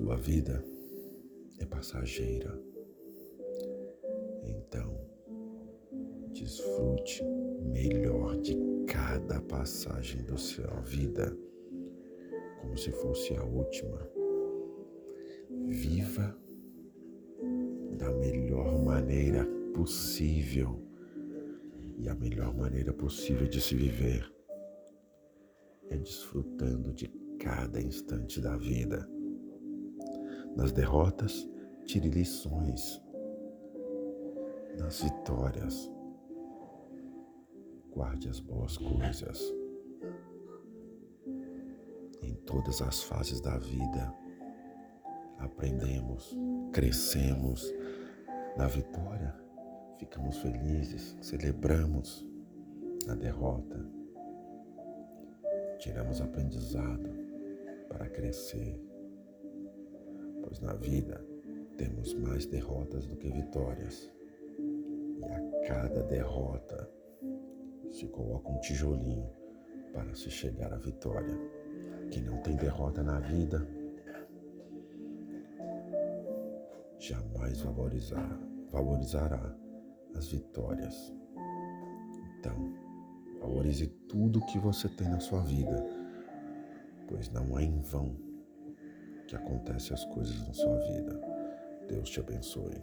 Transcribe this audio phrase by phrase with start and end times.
[0.00, 0.64] Sua vida
[1.58, 2.58] é passageira.
[4.42, 4.98] Então,
[6.32, 7.22] desfrute
[7.70, 8.56] melhor de
[8.86, 11.36] cada passagem da sua vida,
[12.62, 14.10] como se fosse a última.
[15.66, 16.34] Viva
[17.98, 20.82] da melhor maneira possível.
[21.98, 24.24] E a melhor maneira possível de se viver
[25.90, 27.06] é desfrutando de
[27.38, 29.06] cada instante da vida.
[30.56, 31.48] Nas derrotas,
[31.84, 33.00] tire lições.
[34.78, 35.90] Nas vitórias,
[37.90, 39.40] guarde as boas coisas.
[42.22, 44.14] Em todas as fases da vida,
[45.38, 46.36] aprendemos,
[46.72, 47.72] crescemos.
[48.56, 49.34] Na vitória,
[49.98, 52.26] ficamos felizes, celebramos.
[53.06, 53.80] Na derrota,
[55.78, 57.10] tiramos aprendizado
[57.88, 58.89] para crescer.
[60.50, 61.24] Pois na vida
[61.76, 64.10] temos mais derrotas do que vitórias.
[64.58, 66.90] E a cada derrota
[67.88, 69.30] se coloca um tijolinho
[69.92, 71.38] para se chegar à vitória.
[72.10, 73.64] Quem não tem derrota na vida
[76.98, 78.40] jamais valorizar,
[78.72, 79.56] valorizará
[80.16, 81.14] as vitórias.
[82.40, 82.74] Então,
[83.38, 85.80] valorize tudo que você tem na sua vida,
[87.06, 88.29] pois não é em vão
[89.30, 91.20] que acontecem as coisas na sua vida.
[91.86, 92.82] Deus te abençoe.